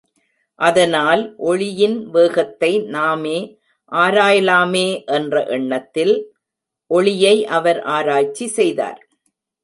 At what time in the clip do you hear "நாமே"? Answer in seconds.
2.87-3.35